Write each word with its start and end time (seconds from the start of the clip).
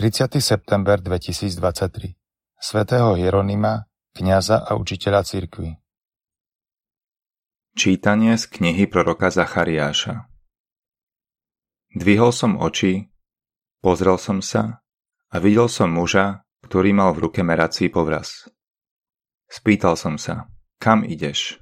30. 0.00 0.40
september 0.40 0.96
2023 0.96 2.16
svätého 2.56 3.12
Hieronima, 3.20 3.84
kňaza 4.16 4.64
a 4.64 4.72
učiteľa 4.72 5.28
cirkvi. 5.28 5.76
Čítanie 7.76 8.32
z 8.40 8.48
knihy 8.48 8.88
proroka 8.88 9.28
Zachariáša 9.28 10.24
Dvihol 11.92 12.32
som 12.32 12.56
oči, 12.56 13.12
pozrel 13.84 14.16
som 14.16 14.40
sa 14.40 14.80
a 15.28 15.36
videl 15.36 15.68
som 15.68 15.92
muža, 15.92 16.48
ktorý 16.64 16.96
mal 16.96 17.12
v 17.12 17.28
ruke 17.28 17.44
merací 17.44 17.92
povraz. 17.92 18.48
Spýtal 19.52 20.00
som 20.00 20.16
sa, 20.16 20.48
kam 20.80 21.04
ideš? 21.04 21.60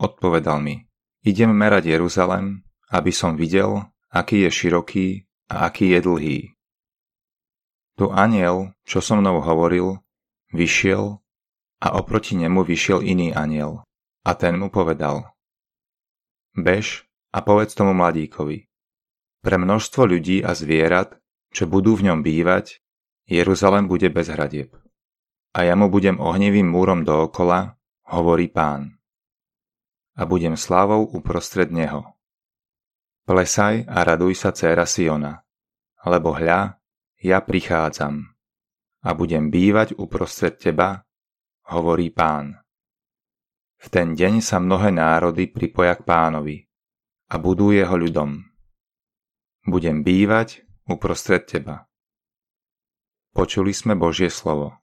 Odpovedal 0.00 0.56
mi, 0.64 0.88
idem 1.20 1.52
merať 1.52 2.00
Jeruzalem, 2.00 2.64
aby 2.88 3.12
som 3.12 3.36
videl, 3.36 3.92
aký 4.08 4.48
je 4.48 4.50
široký 4.56 5.06
a 5.52 5.68
aký 5.68 5.92
je 5.92 6.00
dlhý. 6.00 6.38
Tu 8.02 8.10
aniel, 8.10 8.74
čo 8.82 8.98
so 8.98 9.14
mnou 9.14 9.38
hovoril, 9.38 10.02
vyšiel 10.50 11.22
a 11.78 11.86
oproti 11.94 12.34
nemu 12.34 12.66
vyšiel 12.66 12.98
iný 12.98 13.30
aniel 13.30 13.86
a 14.26 14.34
ten 14.34 14.58
mu 14.58 14.74
povedal 14.74 15.30
Bež 16.50 17.06
a 17.30 17.38
povedz 17.46 17.78
tomu 17.78 17.94
mladíkovi. 17.94 18.66
Pre 19.46 19.54
množstvo 19.54 20.02
ľudí 20.02 20.42
a 20.42 20.50
zvierat, 20.50 21.14
čo 21.54 21.70
budú 21.70 21.94
v 21.94 22.10
ňom 22.10 22.26
bývať, 22.26 22.82
Jeruzalem 23.30 23.86
bude 23.86 24.10
bez 24.10 24.34
hradieb. 24.34 24.74
A 25.54 25.62
ja 25.62 25.78
mu 25.78 25.86
budem 25.86 26.18
ohnivým 26.18 26.66
múrom 26.66 27.06
dookola, 27.06 27.78
hovorí 28.10 28.50
pán. 28.50 28.98
A 30.18 30.26
budem 30.26 30.58
slávou 30.58 31.06
uprostred 31.06 31.70
neho. 31.70 32.02
Plesaj 33.30 33.86
a 33.86 34.02
raduj 34.02 34.34
sa, 34.42 34.50
dcéra 34.50 34.90
Siona, 34.90 35.46
lebo 36.02 36.34
hľa, 36.34 36.81
ja 37.22 37.38
prichádzam 37.38 38.34
a 39.02 39.08
budem 39.14 39.46
bývať 39.46 39.94
uprostred 39.94 40.58
teba, 40.58 41.06
hovorí 41.70 42.10
pán. 42.10 42.58
V 43.78 43.86
ten 43.90 44.18
deň 44.18 44.42
sa 44.42 44.58
mnohé 44.58 44.90
národy 44.90 45.46
pripoja 45.46 45.98
k 45.98 46.02
pánovi 46.02 46.66
a 47.30 47.38
budú 47.38 47.70
jeho 47.70 47.94
ľudom. 47.94 48.42
Budem 49.62 50.02
bývať 50.02 50.66
uprostred 50.90 51.46
teba. 51.46 51.86
Počuli 53.30 53.70
sme 53.70 53.94
Božie 53.94 54.30
slovo. 54.30 54.82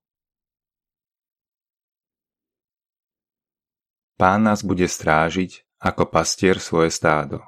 Pán 4.16 4.48
nás 4.48 4.64
bude 4.64 4.88
strážiť 4.88 5.64
ako 5.80 6.12
pastier 6.12 6.60
svoje 6.60 6.92
stádo. 6.92 7.40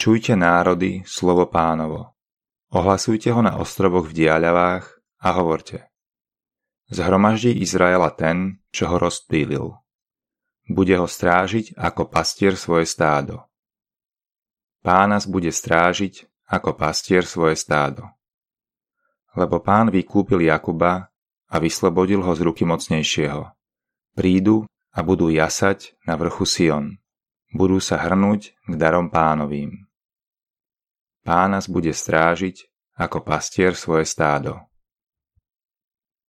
Čujte 0.00 0.32
národy 0.32 1.04
slovo 1.04 1.44
pánovo. 1.48 2.11
Ohlasujte 2.72 3.28
ho 3.28 3.44
na 3.44 3.60
ostrovoch 3.60 4.08
v 4.08 4.24
diaľavách 4.24 4.88
a 5.20 5.28
hovorte. 5.36 5.92
Zhromaždí 6.88 7.52
Izraela 7.60 8.08
ten, 8.16 8.64
čo 8.72 8.88
ho 8.88 8.96
rozptýlil. 8.96 9.76
Bude 10.72 10.94
ho 10.96 11.04
strážiť 11.04 11.76
ako 11.76 12.08
pastier 12.08 12.56
svoje 12.56 12.88
stádo. 12.88 13.44
Pán 14.80 15.12
nás 15.12 15.28
bude 15.28 15.52
strážiť 15.52 16.24
ako 16.48 16.72
pastier 16.72 17.28
svoje 17.28 17.60
stádo. 17.60 18.08
Lebo 19.36 19.60
pán 19.60 19.92
vykúpil 19.92 20.48
Jakuba 20.48 21.12
a 21.52 21.56
vyslobodil 21.60 22.24
ho 22.24 22.32
z 22.32 22.40
ruky 22.40 22.64
mocnejšieho. 22.64 23.52
Prídu 24.16 24.64
a 24.92 24.98
budú 25.04 25.28
jasať 25.28 25.92
na 26.08 26.16
vrchu 26.16 26.48
Sion. 26.48 26.96
Budú 27.52 27.84
sa 27.84 28.00
hrnúť 28.00 28.56
k 28.64 28.72
darom 28.80 29.12
pánovým. 29.12 29.91
Pán 31.22 31.54
nás 31.54 31.70
bude 31.70 31.94
strážiť 31.94 32.66
ako 32.98 33.22
pastier 33.22 33.78
svoje 33.78 34.10
stádo. 34.10 34.58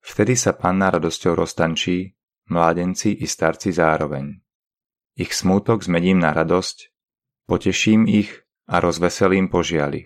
Vtedy 0.06 0.38
sa 0.38 0.54
panna 0.54 0.94
radosťou 0.94 1.34
roztančí, 1.34 2.14
mládenci 2.54 3.18
i 3.18 3.26
starci 3.26 3.74
zároveň. 3.74 4.38
Ich 5.18 5.34
smútok 5.34 5.82
zmením 5.82 6.22
na 6.22 6.30
radosť, 6.30 6.94
poteším 7.50 8.06
ich 8.06 8.46
a 8.70 8.78
rozveselím 8.78 9.50
požiali. 9.50 10.06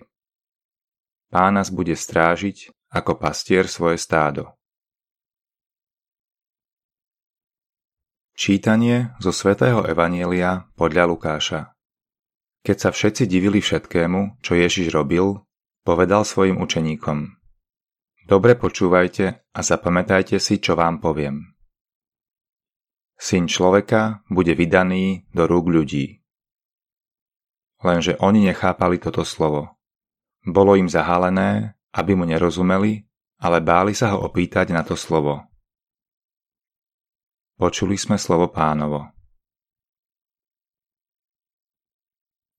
Pán 1.28 1.60
nás 1.60 1.68
bude 1.68 1.92
strážiť 1.92 2.72
ako 2.88 3.20
pastier 3.20 3.68
svoje 3.68 4.00
stádo. 4.00 4.56
Čítanie 8.32 9.12
zo 9.20 9.34
svätého 9.34 9.84
Evanielia 9.84 10.70
podľa 10.78 11.04
Lukáša 11.10 11.77
keď 12.62 12.76
sa 12.76 12.90
všetci 12.90 13.24
divili 13.26 13.62
všetkému, 13.62 14.42
čo 14.42 14.58
Ježiš 14.58 14.92
robil, 14.94 15.40
povedal 15.86 16.26
svojim 16.26 16.60
učeníkom. 16.60 17.38
Dobre 18.28 18.60
počúvajte 18.60 19.24
a 19.56 19.60
zapamätajte 19.64 20.36
si, 20.36 20.60
čo 20.60 20.76
vám 20.76 21.00
poviem. 21.00 21.56
Syn 23.18 23.48
človeka 23.48 24.22
bude 24.30 24.52
vydaný 24.54 25.26
do 25.32 25.48
rúk 25.48 25.72
ľudí. 25.72 26.22
Lenže 27.82 28.20
oni 28.20 28.46
nechápali 28.52 29.00
toto 29.00 29.24
slovo. 29.24 29.80
Bolo 30.46 30.78
im 30.78 30.86
zahálené, 30.86 31.74
aby 31.94 32.14
mu 32.14 32.28
nerozumeli, 32.28 33.06
ale 33.42 33.58
báli 33.58 33.94
sa 33.94 34.14
ho 34.14 34.22
opýtať 34.26 34.70
na 34.70 34.86
to 34.86 34.94
slovo. 34.94 35.46
Počuli 37.58 37.98
sme 37.98 38.14
slovo 38.20 38.54
pánovo. 38.54 39.17